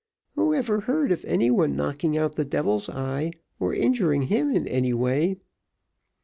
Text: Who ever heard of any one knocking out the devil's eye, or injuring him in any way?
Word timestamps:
Who 0.33 0.51
ever 0.55 0.79
heard 0.79 1.11
of 1.11 1.23
any 1.25 1.51
one 1.51 1.75
knocking 1.75 2.17
out 2.17 2.33
the 2.33 2.43
devil's 2.43 2.89
eye, 2.89 3.33
or 3.59 3.71
injuring 3.71 4.23
him 4.23 4.49
in 4.49 4.67
any 4.67 4.93
way? 4.93 5.37